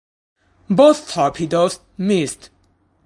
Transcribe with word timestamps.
Both 0.67 1.11
torpedoes 1.13 1.79
missed. 1.95 2.49